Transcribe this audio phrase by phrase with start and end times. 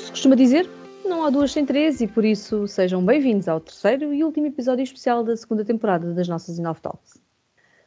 [0.00, 0.68] se costuma dizer,
[1.04, 4.82] não há duas sem três e por isso sejam bem-vindos ao terceiro e último episódio
[4.82, 7.20] especial da segunda temporada das nossas Inov Talks.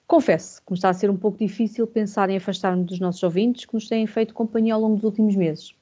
[0.05, 3.65] Confesso que me está a ser um pouco difícil pensar em afastar-me dos nossos ouvintes
[3.65, 5.73] que nos têm feito companhia ao longo dos últimos meses.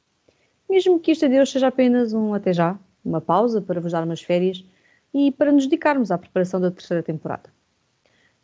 [0.70, 4.22] Mesmo que este adeus seja apenas um até já, uma pausa para vos dar umas
[4.22, 4.64] férias
[5.14, 7.50] e para nos dedicarmos à preparação da terceira temporada.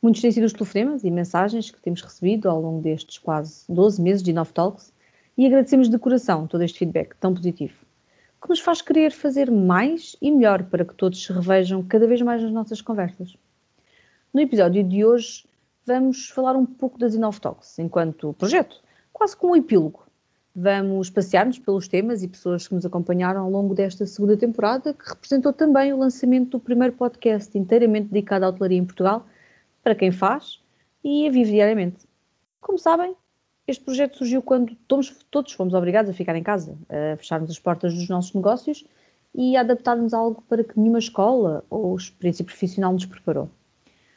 [0.01, 4.01] Muitos têm sido os telefonemas e mensagens que temos recebido ao longo destes quase 12
[4.01, 4.91] meses de Inov Talks
[5.37, 7.85] e agradecemos de coração todo este feedback tão positivo,
[8.41, 12.21] que nos faz querer fazer mais e melhor para que todos se revejam cada vez
[12.21, 13.37] mais nas nossas conversas.
[14.33, 15.45] No episódio de hoje
[15.85, 18.81] vamos falar um pouco das Inov Talks enquanto projeto,
[19.13, 20.05] quase como um epílogo.
[20.55, 25.07] Vamos passear-nos pelos temas e pessoas que nos acompanharam ao longo desta segunda temporada, que
[25.07, 29.27] representou também o lançamento do primeiro podcast inteiramente dedicado à hotelaria em Portugal,
[29.83, 30.59] para quem faz
[31.03, 32.07] e a vive diariamente.
[32.59, 33.15] Como sabem,
[33.67, 37.59] este projeto surgiu quando todos, todos fomos obrigados a ficar em casa, a fecharmos as
[37.59, 38.85] portas dos nossos negócios
[39.35, 43.49] e a adaptarmos algo para que nenhuma escola ou experiência profissional nos preparou.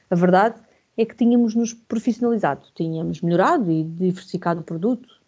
[0.09, 0.61] A verdade
[0.97, 5.21] é que tínhamos nos profissionalizado, tínhamos melhorado e diversificado o produto,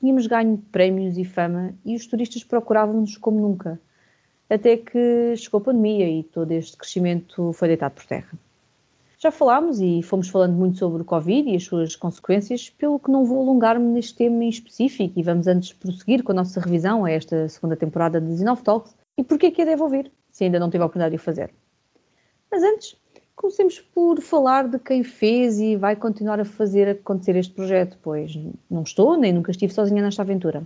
[0.00, 3.80] tínhamos ganho prémios e fama e os turistas procuravam-nos como nunca.
[4.50, 8.30] Até que chegou a pandemia e todo este crescimento foi deitado por terra.
[9.20, 13.10] Já falámos e fomos falando muito sobre o Covid e as suas consequências, pelo que
[13.10, 17.04] não vou alongar-me neste tema em específico e vamos antes prosseguir com a nossa revisão
[17.04, 20.44] a esta segunda temporada de Zinov Talks e porquê é que a deve ouvir, se
[20.44, 21.52] ainda não teve a oportunidade de o fazer.
[22.48, 22.96] Mas antes,
[23.34, 28.38] comecemos por falar de quem fez e vai continuar a fazer acontecer este projeto, pois
[28.70, 30.64] não estou nem nunca estive sozinha nesta aventura.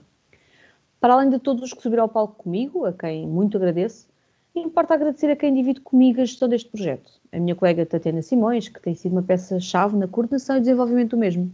[1.00, 4.11] Para além de todos os que subiram ao palco comigo, a quem muito agradeço,
[4.61, 7.11] importa agradecer a quem divide comigo a gestão deste projeto.
[7.33, 11.17] A minha colega Tatiana Simões, que tem sido uma peça-chave na coordenação e desenvolvimento do
[11.17, 11.50] mesmo.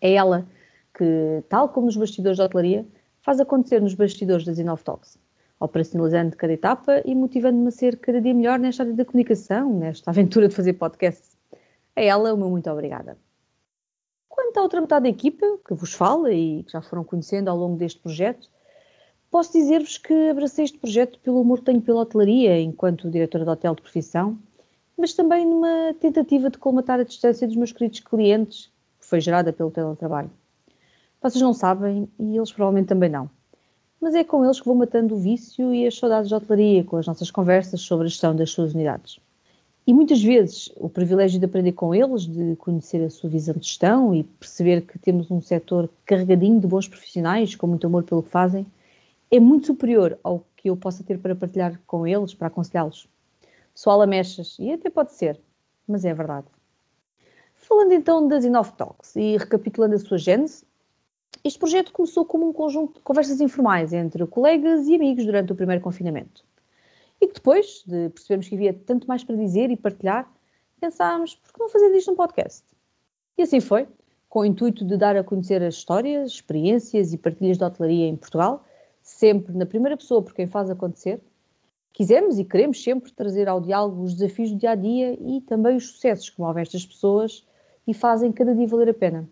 [0.00, 0.46] É ela
[0.92, 2.86] que, tal como nos bastidores da hotelaria,
[3.22, 5.18] faz acontecer nos bastidores das Inov Talks,
[5.58, 10.10] operacionalizando cada etapa e motivando-me a ser cada dia melhor nesta área da comunicação, nesta
[10.12, 11.36] aventura de fazer podcasts.
[11.96, 13.16] A ela, o meu muito obrigada.
[14.28, 17.56] Quanto à outra metade da equipa, que vos fala e que já foram conhecendo ao
[17.56, 18.50] longo deste projeto,
[19.34, 23.50] Posso dizer-vos que abracei este projeto pelo amor que tenho pela hotelaria, enquanto diretora de
[23.50, 24.38] hotel de profissão,
[24.96, 29.52] mas também numa tentativa de colmatar a distância dos meus queridos clientes, que foi gerada
[29.52, 30.30] pelo teletrabalho.
[31.20, 33.28] Vocês não sabem, e eles provavelmente também não.
[34.00, 36.96] Mas é com eles que vou matando o vício e as saudades de hotelaria, com
[36.96, 39.18] as nossas conversas sobre a gestão das suas unidades.
[39.84, 43.66] E muitas vezes o privilégio de aprender com eles, de conhecer a sua visão de
[43.66, 48.22] gestão e perceber que temos um setor carregadinho de bons profissionais, com muito amor pelo
[48.22, 48.64] que fazem,
[49.36, 53.08] é muito superior ao que eu possa ter para partilhar com eles, para aconselhá-los.
[53.74, 55.40] Só lamechas, e até pode ser,
[55.88, 56.46] mas é verdade.
[57.56, 60.64] Falando então das Inov Talks e recapitulando a sua gênese,
[61.42, 65.56] este projeto começou como um conjunto de conversas informais entre colegas e amigos durante o
[65.56, 66.44] primeiro confinamento.
[67.20, 70.32] E que depois de percebermos que havia tanto mais para dizer e partilhar,
[70.80, 72.62] pensámos, por que não fazer disto um podcast?
[73.36, 73.88] E assim foi,
[74.28, 78.14] com o intuito de dar a conhecer as histórias, experiências e partilhas de hotelaria em
[78.14, 78.64] Portugal
[79.04, 81.20] sempre na primeira pessoa por quem faz acontecer,
[81.92, 85.76] quisemos e queremos sempre trazer ao diálogo os desafios do dia a dia e também
[85.76, 87.46] os sucessos que movem estas pessoas
[87.86, 89.28] e fazem cada dia valer a pena.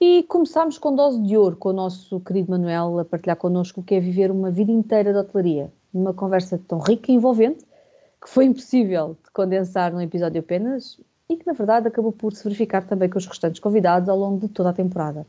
[0.00, 3.82] E começámos com dose de ouro com o nosso querido Manuel a partilhar connosco o
[3.82, 7.66] que é viver uma vida inteira de hotelaria, numa conversa tão rica e envolvente
[8.22, 12.44] que foi impossível de condensar num episódio apenas e que na verdade acabou por se
[12.44, 15.26] verificar também com os restantes convidados ao longo de toda a temporada.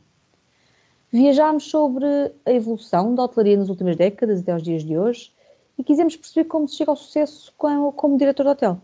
[1.12, 2.06] Viajámos sobre
[2.46, 5.32] a evolução da hotelaria nas últimas décadas até aos dias de hoje
[5.76, 8.78] e quisemos perceber como se chega ao sucesso como, como diretor de hotel.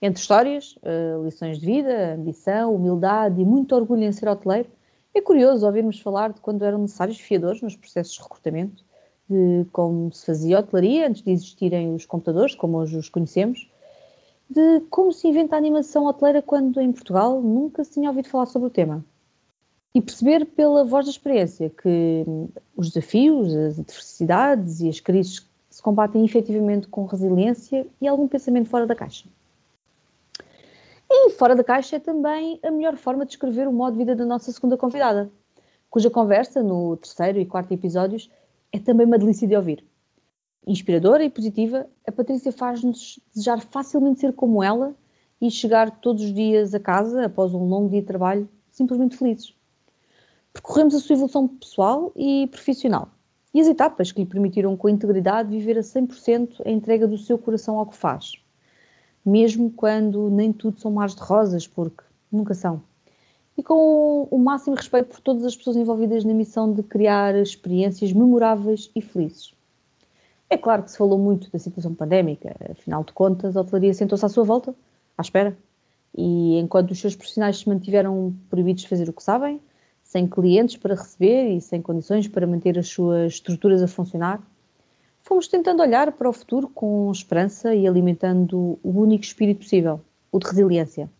[0.00, 4.70] Entre histórias, uh, lições de vida, ambição, humildade e muito orgulho em ser hoteleiro,
[5.14, 8.82] é curioso ouvirmos falar de quando eram necessários fiadores nos processos de recrutamento,
[9.28, 13.70] de como se fazia hotelaria antes de existirem os computadores, como hoje os conhecemos,
[14.48, 18.46] de como se inventa a animação hoteleira quando em Portugal nunca se tinha ouvido falar
[18.46, 19.04] sobre o tema
[19.96, 22.22] e perceber pela voz da experiência que
[22.76, 28.68] os desafios, as adversidades e as crises se combatem efetivamente com resiliência e algum pensamento
[28.68, 29.26] fora da caixa.
[31.10, 34.14] E fora da caixa é também a melhor forma de descrever o modo de vida
[34.14, 35.30] da nossa segunda convidada,
[35.88, 38.30] cuja conversa no terceiro e quarto episódios
[38.70, 39.82] é também uma delícia de ouvir.
[40.66, 44.94] Inspiradora e positiva, a Patrícia faz-nos desejar facilmente ser como ela
[45.40, 49.55] e chegar todos os dias a casa, após um longo dia de trabalho, simplesmente felizes
[50.56, 53.10] percorremos a sua evolução pessoal e profissional
[53.52, 57.36] e as etapas que lhe permitiram com integridade viver a 100% a entrega do seu
[57.38, 58.32] coração ao que faz,
[59.24, 62.82] mesmo quando nem tudo são mares de rosas, porque nunca são.
[63.56, 68.12] e com o máximo respeito por todas as pessoas envolvidas na missão de criar experiências
[68.12, 69.54] memoráveis e felizes.
[70.50, 74.24] É claro que se falou muito da situação pandémica, afinal de contas, a hotelaria sentou-se
[74.24, 74.74] à sua volta,
[75.16, 75.56] à espera,
[76.14, 79.60] e enquanto os seus profissionais se mantiveram proibidos de fazer o que sabem,
[80.06, 84.40] sem clientes para receber e sem condições para manter as suas estruturas a funcionar,
[85.20, 90.00] fomos tentando olhar para o futuro com esperança e alimentando o único espírito possível,
[90.30, 91.10] o de resiliência.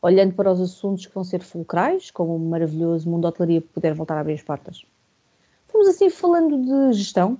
[0.00, 3.94] Olhando para os assuntos que vão ser fulcrais, como o maravilhoso mundo da hotelaria poder
[3.94, 4.84] voltar a abrir as portas.
[5.66, 7.38] Fomos assim falando de gestão,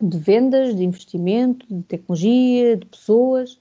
[0.00, 3.60] de vendas, de investimento, de tecnologia, de pessoas.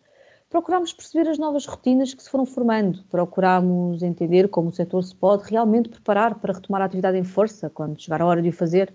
[0.51, 5.15] Procurámos perceber as novas rotinas que se foram formando, procurámos entender como o setor se
[5.15, 8.53] pode realmente preparar para retomar a atividade em força quando chegar a hora de o
[8.53, 8.93] fazer.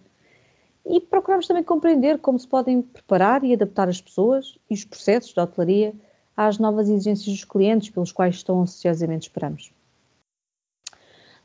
[0.84, 5.32] E procurámos também compreender como se podem preparar e adaptar as pessoas e os processos
[5.32, 5.94] da hotelaria
[6.36, 9.72] às novas exigências dos clientes pelos quais tão ansiosamente esperamos.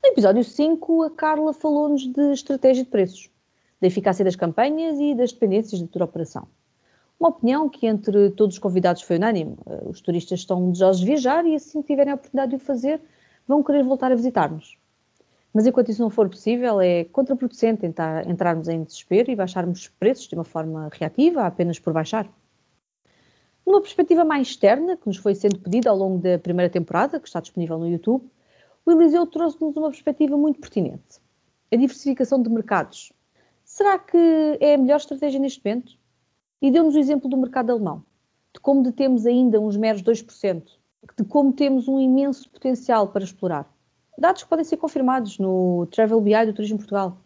[0.03, 3.29] No episódio 5, a Carla falou-nos de estratégia de preços
[3.79, 6.45] da eficácia das campanhas e das dependências de toda operação.
[7.21, 9.55] Uma opinião que entre todos os convidados foi unânime.
[9.67, 12.59] Eh, os turistas estão desejosos de viajar e assim que tiverem a oportunidade de o
[12.59, 12.99] fazer,
[13.47, 14.75] vão querer voltar a visitar-nos.
[15.53, 20.27] Mas enquanto isso não for possível, é contraproducente tentar entrarmos em desespero e baixarmos preços
[20.27, 22.27] de uma forma reativa, apenas por baixar.
[23.63, 27.27] Numa perspectiva mais externa, que nos foi sendo pedida ao longo da primeira temporada, que
[27.27, 28.27] está disponível no YouTube,
[28.83, 31.21] o Eliseu trouxe-nos uma perspectiva muito pertinente.
[31.71, 33.13] A diversificação de mercados,
[33.63, 36.00] Será que é a melhor estratégia neste momento?
[36.61, 38.03] E deu-nos o exemplo do mercado alemão,
[38.53, 40.63] de como detemos ainda uns meros 2%,
[41.17, 43.67] de como temos um imenso potencial para explorar.
[44.15, 47.17] Dados que podem ser confirmados no Travel BI do Turismo Portugal.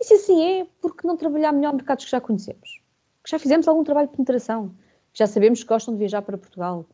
[0.00, 2.80] E se assim é, por que não trabalhar melhor mercados que já conhecemos?
[3.22, 4.70] Que já fizemos algum trabalho de penetração,
[5.12, 6.86] que já sabemos que gostam de viajar para Portugal,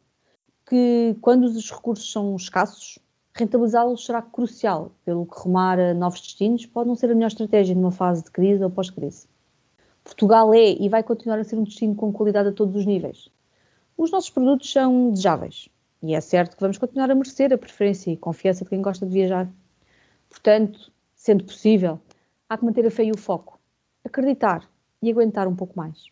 [0.69, 2.99] que quando os recursos são escassos,
[3.33, 7.77] rentabilizá-los será crucial, pelo que rumar a novos destinos pode não ser a melhor estratégia
[7.77, 9.29] numa fase de crise ou pós-crise.
[10.05, 13.31] Portugal é e vai continuar a ser um destino com qualidade a todos os níveis.
[13.97, 15.69] Os nossos produtos são desejáveis
[16.03, 19.07] e é certo que vamos continuar a merecer a preferência e confiança de quem gosta
[19.07, 19.51] de viajar.
[20.29, 21.99] Portanto, sendo possível,
[22.49, 23.59] há que manter a fé e o foco,
[24.05, 24.69] acreditar
[25.01, 26.07] e aguentar um pouco mais.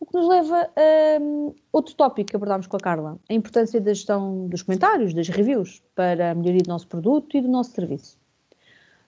[0.00, 3.80] O que nos leva a um, outro tópico que abordámos com a Carla, a importância
[3.80, 7.72] da gestão dos comentários, das reviews, para a melhoria do nosso produto e do nosso
[7.72, 8.18] serviço.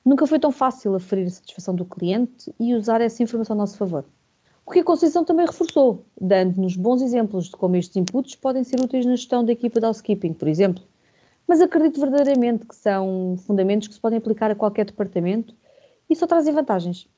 [0.06, 3.76] Nunca foi tão fácil aferir a satisfação do cliente e usar essa informação a nosso
[3.76, 4.04] favor.
[4.64, 8.80] O que a Conceição também reforçou, dando-nos bons exemplos de como estes inputs podem ser
[8.80, 10.80] úteis na gestão da equipa de housekeeping, por exemplo.
[11.44, 15.52] Mas acredito verdadeiramente que são fundamentos que se podem aplicar a qualquer departamento
[16.08, 17.08] e só trazem vantagens.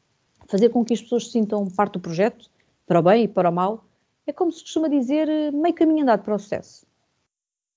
[0.46, 2.48] Fazer com que as pessoas se sintam parte do projeto
[2.86, 3.84] para o bem e para o mal,
[4.26, 6.86] é como se costuma dizer, meio caminho andado para o sucesso.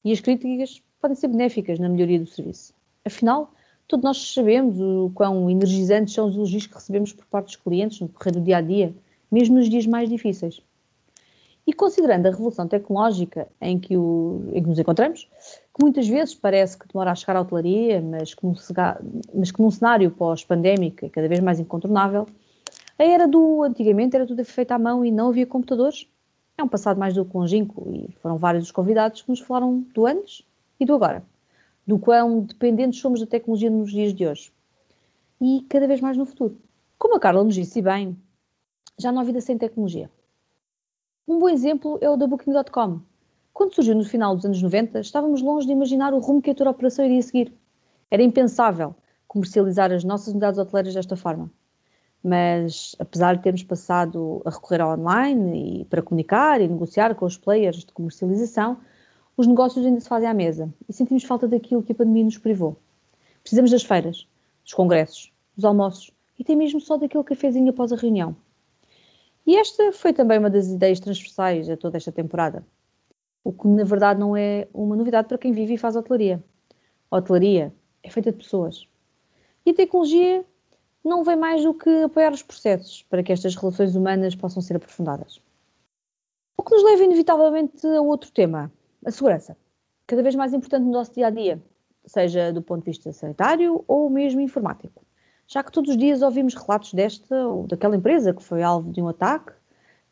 [0.05, 2.73] E as críticas podem ser benéficas na melhoria do serviço.
[3.03, 3.53] Afinal,
[3.91, 7.99] todos nós sabemos o quão energizantes são os elogios que recebemos por parte dos clientes
[7.99, 8.93] no correr do dia a dia,
[9.29, 10.61] mesmo nos dias mais difíceis.
[11.67, 15.29] E considerando a revolução tecnológica em que, o, em que nos encontramos,
[15.75, 18.53] que muitas vezes parece que demora a chegar à hotelaria, mas que num,
[19.33, 22.25] mas que num cenário pós-pandémico é cada vez mais incontornável,
[22.97, 26.07] a era do antigamente era tudo feito à mão e não havia computadores.
[26.57, 29.85] É um passado mais do que longínquo e foram vários os convidados que nos falaram
[29.93, 30.43] do antes
[30.79, 31.23] e do agora,
[31.85, 34.51] do quão dependentes somos da tecnologia nos dias de hoje
[35.39, 36.57] e cada vez mais no futuro.
[36.97, 38.17] Como a Carla nos disse bem,
[38.97, 40.09] já não há vida sem tecnologia.
[41.27, 43.01] Um bom exemplo é o da Booking.com.
[43.53, 46.55] Quando surgiu no final dos anos 90, estávamos longe de imaginar o rumo que a
[46.55, 47.53] toda a operação iria seguir.
[48.09, 48.95] Era impensável
[49.27, 51.51] comercializar as nossas unidades hoteleiras desta forma
[52.23, 57.25] mas apesar de termos passado a recorrer ao online e para comunicar e negociar com
[57.25, 58.77] os players de comercialização,
[59.41, 62.38] os negócios ainda se fazem à mesa e sentimos falta daquilo que a pandemia nos
[62.38, 62.77] privou.
[63.41, 64.27] Precisamos das feiras,
[64.63, 68.36] dos congressos, dos almoços e até mesmo só daquele cafezinho após a reunião.
[69.48, 72.63] E esta foi também uma das ideias transversais a toda esta temporada.
[73.43, 76.43] O que na verdade não é uma novidade para quem vive e faz hotelaria.
[77.10, 78.88] A hotelaria é feita de pessoas.
[79.65, 80.45] E a tecnologia
[81.03, 84.75] não vem mais do que apoiar os processos para que estas relações humanas possam ser
[84.75, 85.41] aprofundadas.
[86.55, 88.71] O que nos leva inevitavelmente a outro tema,
[89.05, 89.58] a segurança,
[90.05, 91.62] cada vez mais importante no nosso dia a dia,
[92.05, 95.03] seja do ponto de vista sanitário ou mesmo informático.
[95.48, 99.01] Já que todos os dias ouvimos relatos desta ou daquela empresa que foi alvo de
[99.01, 99.51] um ataque,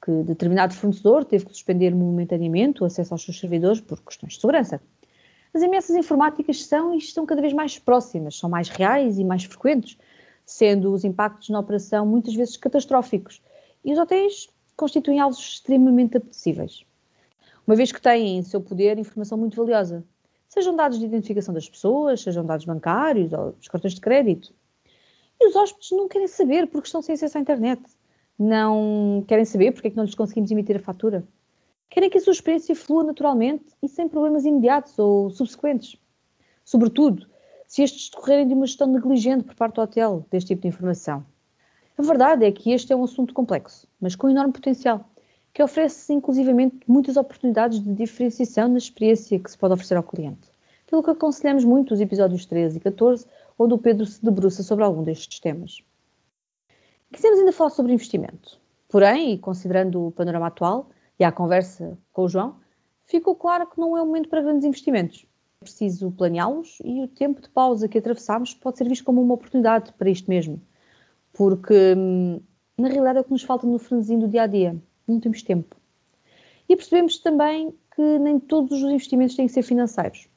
[0.04, 4.42] que determinado fornecedor teve que suspender momentaneamente o acesso aos seus servidores por questões de
[4.42, 4.82] segurança.
[5.54, 9.44] As ameaças informáticas são e estão cada vez mais próximas, são mais reais e mais
[9.44, 9.98] frequentes,
[10.46, 13.42] sendo os impactos na operação muitas vezes catastróficos.
[13.84, 16.86] E os hotéis constituem alvos extremamente apetecíveis,
[17.70, 20.04] uma vez que têm em seu poder informação muito valiosa,
[20.50, 24.52] Sejam dados de identificação das pessoas, sejam dados bancários ou dos cartões de crédito.
[25.40, 27.80] E os hóspedes não querem saber porque estão sem acesso à internet.
[28.38, 31.24] Não querem saber porque é que não lhes conseguimos emitir a fatura.
[31.88, 35.96] Querem que a sua experiência flua naturalmente e sem problemas imediatos ou subsequentes.
[36.66, 37.28] Sobretudo,
[37.68, 41.24] se estes decorrerem de uma gestão negligente por parte do hotel deste tipo de informação.
[41.96, 45.08] A verdade é que este é um assunto complexo, mas com enorme potencial,
[45.60, 50.48] que oferece inclusivamente muitas oportunidades de diferenciação na experiência que se pode oferecer ao cliente.
[50.88, 53.26] Pelo que aconselhamos muito os episódios 13 e 14,
[53.58, 55.84] onde o Pedro se debruça sobre algum destes temas.
[57.12, 58.58] Quisemos ainda falar sobre investimento.
[58.88, 62.56] Porém, e considerando o panorama atual e a conversa com o João,
[63.04, 65.26] ficou claro que não é o momento para grandes investimentos.
[65.60, 69.34] É preciso planeá-los e o tempo de pausa que atravessamos pode ser visto como uma
[69.34, 70.62] oportunidade para isto mesmo.
[71.34, 72.40] Porque, hum,
[72.78, 74.82] na realidade, é o que nos falta no franzinho do dia a dia.
[75.10, 75.76] Não temos tempo.
[76.68, 80.30] E percebemos também que nem todos os investimentos têm que ser financeiros.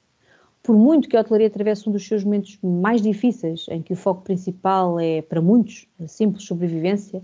[0.62, 3.96] Por muito que a hotelaria atravesse um dos seus momentos mais difíceis, em que o
[3.96, 7.22] foco principal é, para muitos, a simples sobrevivência,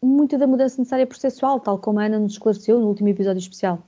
[0.00, 3.40] muita da mudança necessária é processual, tal como a Ana nos esclareceu no último episódio
[3.40, 3.82] especial.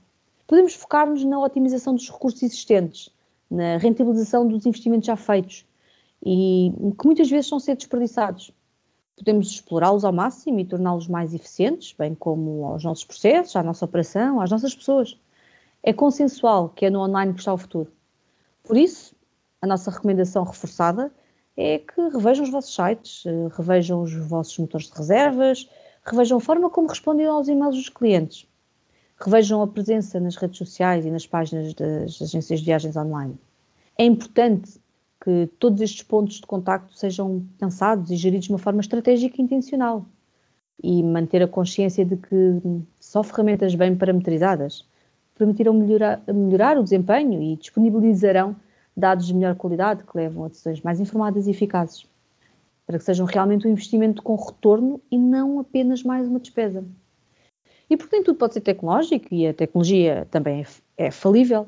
[0.45, 3.09] Podemos focar-nos na otimização dos recursos existentes,
[3.49, 5.65] na rentabilização dos investimentos já feitos
[6.25, 8.51] e que muitas vezes são ser desperdiçados.
[9.21, 13.85] Podemos explorá-los ao máximo e torná-los mais eficientes, bem como aos nossos processos, à nossa
[13.85, 15.15] operação, às nossas pessoas.
[15.83, 17.91] É consensual que é no online que está o futuro.
[18.63, 19.15] Por isso,
[19.61, 21.11] a nossa recomendação reforçada
[21.55, 25.69] é que revejam os vossos sites, eh, revejam os vossos motores de reservas,
[26.03, 28.47] revejam a forma como respondem aos e-mails dos clientes
[29.23, 33.37] revejam a presença nas redes sociais e nas páginas das agências de viagens online.
[33.97, 34.79] É importante
[35.23, 39.43] que todos estes pontos de contacto sejam pensados e geridos de uma forma estratégica e
[39.43, 40.05] intencional
[40.83, 42.59] e manter a consciência de que
[42.99, 44.83] só ferramentas bem parametrizadas
[45.37, 48.55] permitirão melhorar, melhorar o desempenho e disponibilizarão
[48.97, 52.05] dados de melhor qualidade que levam a decisões mais informadas e eficazes,
[52.85, 56.83] para que sejam realmente um investimento com retorno e não apenas mais uma despesa.
[57.89, 60.61] E porque nem tudo pode ser tecnológico e a tecnologia também
[60.97, 61.67] é, é falível,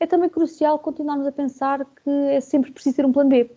[0.00, 3.50] é também crucial continuarmos a pensar que é sempre preciso ter um plano B.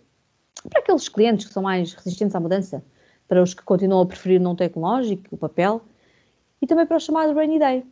[0.70, 2.84] Para aqueles clientes que são mais resistentes à mudança,
[3.28, 5.82] para os que continuam a preferir o não tecnológico, o papel,
[6.62, 7.86] e também para o chamado Rainy Day.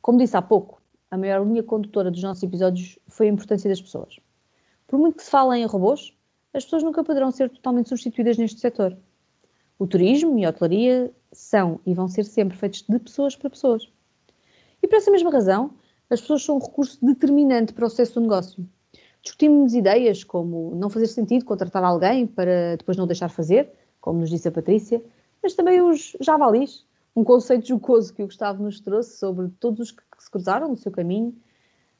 [0.00, 3.82] Como disse há pouco, a maior linha condutora dos nossos episódios foi a importância das
[3.82, 4.18] pessoas.
[4.86, 6.16] Por muito que se fale em robôs,
[6.54, 8.96] as pessoas nunca poderão ser totalmente substituídas neste setor.
[9.78, 13.88] O turismo e a hotelaria são e vão ser sempre feitos de pessoas para pessoas.
[14.82, 15.72] E por essa mesma razão,
[16.10, 18.66] as pessoas são um recurso determinante para o sucesso do negócio.
[19.22, 24.30] Discutimos ideias como não fazer sentido contratar alguém para depois não deixar fazer, como nos
[24.30, 25.02] disse a Patrícia,
[25.42, 29.90] mas também os javalis, um conceito jocoso que o Gustavo nos trouxe sobre todos os
[29.90, 31.32] que se cruzaram no seu caminho,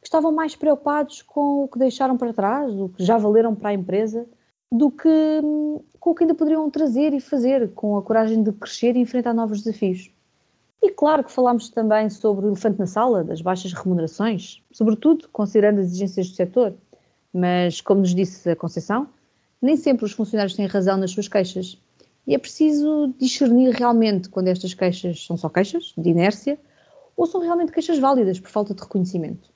[0.01, 3.71] que estavam mais preocupados com o que deixaram para trás, o que já valeram para
[3.71, 4.27] a empresa,
[4.71, 5.09] do que
[5.43, 9.01] hum, com o que ainda poderiam trazer e fazer, com a coragem de crescer e
[9.01, 10.11] enfrentar novos desafios.
[10.91, 15.87] Claro que falámos também sobre o elefante na sala, das baixas remunerações, sobretudo considerando as
[15.87, 16.75] exigências do setor.
[17.33, 19.09] Mas, como nos disse a Conceição,
[19.61, 21.81] nem sempre os funcionários têm razão nas suas queixas.
[22.27, 26.59] E é preciso discernir realmente quando estas queixas são só queixas, de inércia,
[27.17, 29.51] ou são realmente queixas válidas por falta de reconhecimento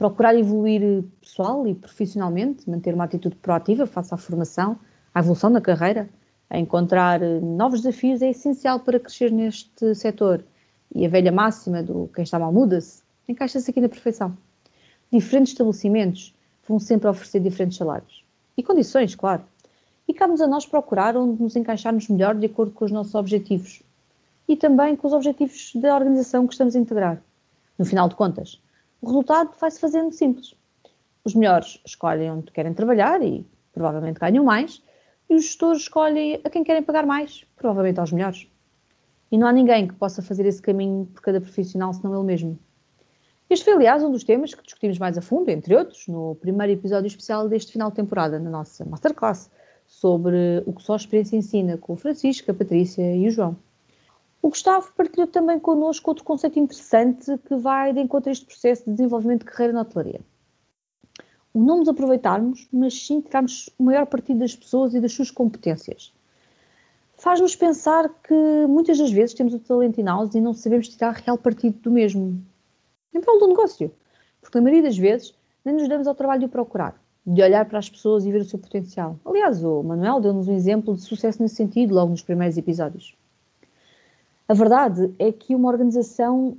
[0.00, 4.78] procurar evoluir pessoal e profissionalmente, manter uma atitude proativa face à formação,
[5.14, 6.08] à evolução da carreira,
[6.48, 10.42] a encontrar novos desafios é essencial para crescer neste setor.
[10.94, 14.36] E a velha máxima do quem está mal muda-se encaixa-se aqui na perfeição.
[15.12, 16.34] Diferentes estabelecimentos
[16.66, 18.24] vão sempre oferecer diferentes salários.
[18.56, 19.42] E condições, claro.
[20.06, 23.82] E cabe-nos a nós procurar onde nos encaixarmos melhor de acordo com os nossos objetivos.
[24.48, 27.22] E também com os objetivos da organização que estamos a integrar.
[27.78, 28.60] No final de contas,
[29.00, 30.54] o resultado vai-se fazendo simples.
[31.24, 34.82] Os melhores escolhem onde querem trabalhar e provavelmente ganham mais,
[35.28, 38.49] e os gestores escolhem a quem querem pagar mais, provavelmente aos melhores.
[39.30, 42.58] E não há ninguém que possa fazer esse caminho por cada profissional senão ele mesmo.
[43.48, 46.72] Este foi, aliás, um dos temas que discutimos mais a fundo, entre outros, no primeiro
[46.72, 49.50] episódio especial deste final de temporada, na nossa Masterclass,
[49.86, 53.56] sobre o que só a experiência ensina, com o Francisco, a Patrícia e o João.
[54.40, 58.84] O Gustavo partilhou também connosco outro conceito interessante que vai de encontro a este processo
[58.84, 60.20] de desenvolvimento de carreira na hotelaria.
[61.52, 65.30] O não nos aproveitarmos, mas sim tirarmos o maior partido das pessoas e das suas
[65.30, 66.12] competências.
[67.20, 71.36] Faz-nos pensar que muitas das vezes temos o talento in-house e não sabemos tirar real
[71.36, 72.42] partido do mesmo.
[73.12, 73.92] Em prol do negócio.
[74.40, 77.66] Porque na maioria das vezes nem nos damos ao trabalho de o procurar, de olhar
[77.66, 79.18] para as pessoas e ver o seu potencial.
[79.22, 83.14] Aliás, o Manuel deu-nos um exemplo de sucesso nesse sentido logo nos primeiros episódios.
[84.48, 86.56] A verdade é que uma organização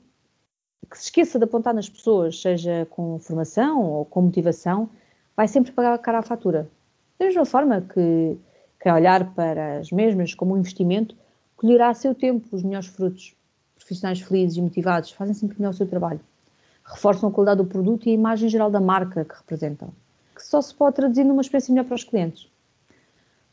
[0.88, 4.91] que se esqueça de apontar nas pessoas, seja com formação ou com motivação,
[5.36, 6.70] vai sempre pagar a cara à fatura.
[7.18, 8.38] Da mesma forma que,
[8.82, 11.16] que olhar para as mesmas como um investimento,
[11.56, 13.36] colherá a seu tempo os melhores frutos.
[13.76, 16.20] Profissionais felizes e motivados fazem sempre melhor o seu trabalho.
[16.84, 19.90] Reforçam a qualidade do produto e a imagem geral da marca que representam,
[20.36, 22.50] que só se pode traduzir numa experiência melhor para os clientes.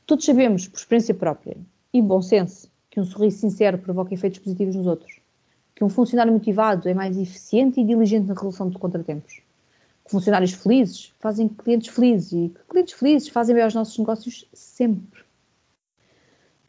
[0.06, 1.58] Todos sabemos, por experiência própria
[1.92, 5.20] e bom senso, que um sorriso sincero provoca efeitos positivos nos outros,
[5.74, 9.42] que um funcionário motivado é mais eficiente e diligente na resolução de contratempos,
[10.08, 15.22] funcionários felizes fazem clientes felizes e clientes felizes fazem bem aos nossos negócios sempre.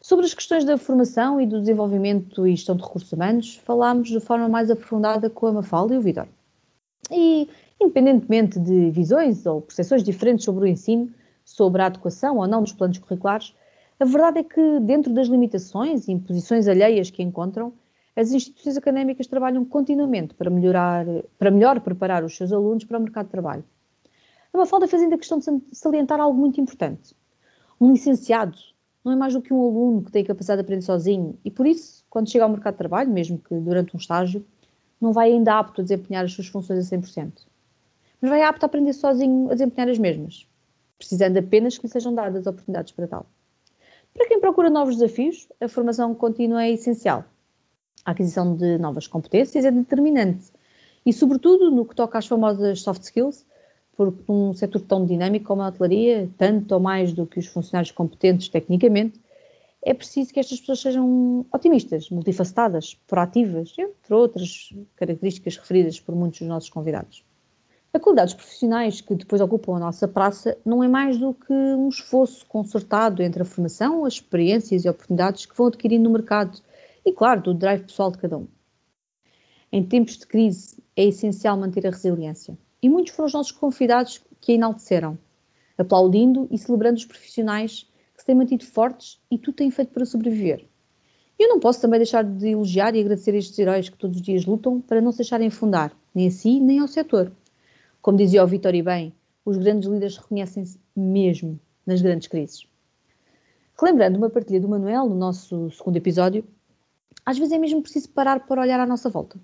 [0.02, 4.20] Sobre as questões da formação e do desenvolvimento e gestão de recursos humanos, falámos de
[4.20, 6.28] forma mais aprofundada com a Mafalda e o Vitor.
[7.12, 7.50] E,
[7.82, 12.74] independentemente de visões ou percepções diferentes sobre o ensino, sobre a adequação ou não dos
[12.74, 13.54] planos curriculares,
[14.00, 17.74] a verdade é que, dentro das limitações e imposições alheias que encontram,
[18.20, 21.06] as instituições académicas trabalham continuamente para, melhorar,
[21.38, 23.64] para melhor preparar os seus alunos para o mercado de trabalho.
[24.54, 27.16] A Mafalda fez ainda questão de salientar algo muito importante.
[27.80, 28.58] Um licenciado
[29.06, 31.66] não é mais do que um aluno que tem capacidade de aprender sozinho e, por
[31.66, 34.46] isso, quando chega ao mercado de trabalho, mesmo que durante um estágio,
[35.00, 37.32] não vai ainda apto a desempenhar as suas funções a 100%.
[38.20, 40.46] Mas vai apto a aprender sozinho a desempenhar as mesmas,
[40.98, 43.26] precisando apenas que lhe sejam dadas oportunidades para tal.
[44.14, 47.24] Para quem procura novos desafios, a formação contínua é essencial.
[48.06, 50.52] A aquisição de novas competências é determinante
[51.06, 53.46] e, sobretudo, no que toca às famosas soft skills,
[53.96, 57.92] porque num setor tão dinâmico como a hotelaria, tanto ou mais do que os funcionários
[57.92, 59.20] competentes tecnicamente,
[59.82, 66.40] é preciso que estas pessoas sejam otimistas, multifacetadas, proativas, entre outras características referidas por muitos
[66.40, 67.24] dos nossos convidados.
[67.94, 71.52] A qualidade dos profissionais que depois ocupam a nossa praça não é mais do que
[71.52, 76.62] um esforço concertado entre a formação, as experiências e oportunidades que vão adquirindo no mercado
[77.06, 78.48] e, claro, do drive pessoal de cada um.
[79.72, 84.22] Em tempos de crise é essencial manter a resiliência e muitos foram os nossos convidados
[84.42, 85.18] que a enalteceram,
[85.78, 90.06] aplaudindo e celebrando os profissionais que se têm mantido fortes e tudo têm feito para
[90.06, 90.66] sobreviver.
[91.38, 94.46] Eu não posso também deixar de elogiar e agradecer estes heróis que todos os dias
[94.46, 97.32] lutam para não se deixarem afundar, nem a si, nem ao setor.
[98.02, 99.14] Como dizia o Vitor e bem,
[99.46, 102.68] os grandes líderes reconhecem-se mesmo nas grandes crises.
[103.80, 106.44] Relembrando uma partilha do Manuel no nosso segundo episódio,
[107.30, 109.38] às vezes é mesmo preciso parar para olhar à nossa volta.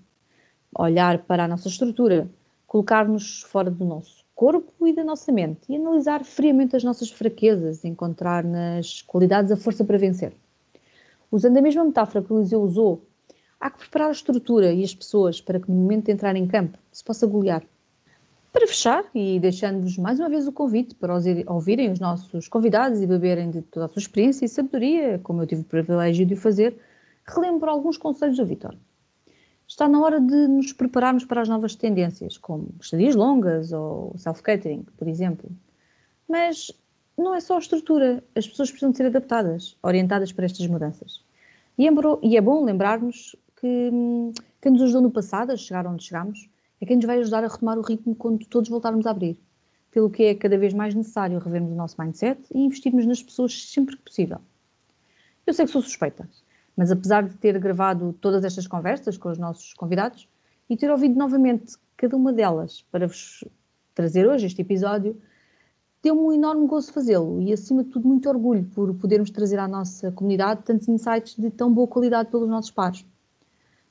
[0.76, 2.28] Olhar para a nossa estrutura,
[2.66, 7.84] colocar-nos fora do nosso corpo e da nossa mente e analisar friamente as nossas fraquezas,
[7.84, 10.32] encontrar nas qualidades a força para vencer.
[11.30, 13.04] Usando a mesma metáfora que o Eliseu usou,
[13.60, 16.48] há que preparar a estrutura e as pessoas para que no momento de entrar em
[16.48, 17.62] campo se possa golear.
[18.52, 21.14] Para fechar, e deixando-vos mais uma vez o convite para
[21.46, 25.46] ouvirem os nossos convidados e beberem de toda a sua experiência e sabedoria, como eu
[25.46, 26.76] tive o privilégio de o fazer,
[27.26, 28.76] relembro alguns conselhos do Vitor
[29.66, 34.84] está na hora de nos prepararmos para as novas tendências, como estadias longas ou self-catering,
[34.96, 35.50] por exemplo.
[36.28, 36.70] Mas
[37.16, 41.24] não é só a estrutura, as pessoas precisam ser adaptadas, orientadas para estas mudanças.
[41.76, 46.04] E é, é bom lembrarmos que hum, quem nos ajudou no passado a chegar onde
[46.04, 46.48] chegamos
[46.80, 49.38] é quem nos vai ajudar a retomar o ritmo quando todos voltarmos a abrir.
[49.90, 53.70] Pelo que é cada vez mais necessário revermos o nosso mindset e investirmos nas pessoas
[53.70, 54.38] sempre que possível.
[55.46, 56.28] Eu sei que sou suspeita,
[56.76, 60.28] mas apesar de ter gravado todas estas conversas com os nossos convidados
[60.68, 63.44] e ter ouvido novamente cada uma delas para vos
[63.94, 65.16] trazer hoje este episódio,
[66.02, 69.66] deu-me um enorme gozo fazê-lo e, acima de tudo, muito orgulho por podermos trazer à
[69.66, 73.06] nossa comunidade tantos insights de tão boa qualidade pelos nossos pares.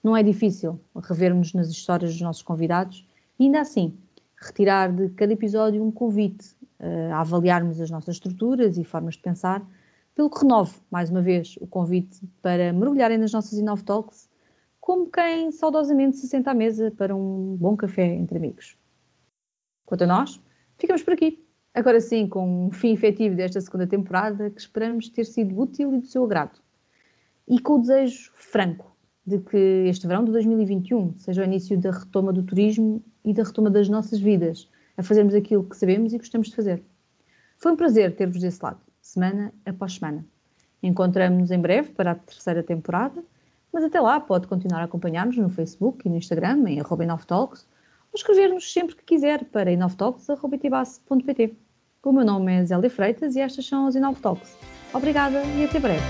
[0.03, 3.07] Não é difícil revermos nas histórias dos nossos convidados
[3.39, 3.97] e, ainda assim,
[4.37, 9.21] retirar de cada episódio um convite uh, a avaliarmos as nossas estruturas e formas de
[9.21, 9.65] pensar
[10.15, 14.29] pelo que renovo, mais uma vez, o convite para mergulharem nas nossas Inov Talks,
[14.79, 18.77] como quem saudosamente se senta à mesa para um bom café entre amigos.
[19.85, 20.41] Quanto a nós,
[20.77, 21.45] ficamos por aqui.
[21.73, 25.99] Agora sim, com um fim efetivo desta segunda temporada, que esperamos ter sido útil e
[25.99, 26.61] do seu agrado.
[27.45, 31.91] E com o desejo franco de que este verão de 2021 seja o início da
[31.91, 36.17] retoma do turismo e da retoma das nossas vidas, a fazermos aquilo que sabemos e
[36.17, 36.81] gostamos de fazer.
[37.57, 40.25] Foi um prazer ter-vos desse lado semana após semana.
[40.81, 43.23] Encontramos-nos em breve para a terceira temporada,
[43.71, 47.67] mas até lá pode continuar a acompanhar-nos no Facebook e no Instagram, em @inovtalks,
[48.11, 51.55] ou escrever-nos sempre que quiser para inovtalks.pt.
[52.03, 54.55] O meu nome é Zélia Freitas e estas são as Inovtalks.
[54.93, 56.03] Obrigada e até breve.